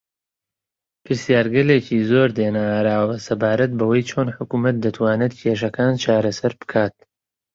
پرسیارگەلێکی 1.03 2.05
زۆر 2.09 2.29
دێنە 2.37 2.63
ئاراوە 2.71 3.15
سەبارەت 3.27 3.71
بەوەی 3.79 4.07
چۆن 4.09 4.27
حکوومەت 4.35 4.75
دەتوانێت 4.85 5.33
کێشەکان 5.41 5.93
چارەسەر 6.03 6.53
بکات 6.61 6.95